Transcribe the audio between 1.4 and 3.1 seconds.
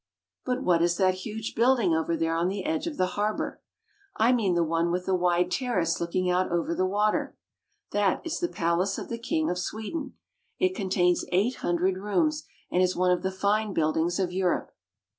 building over there on the edge of the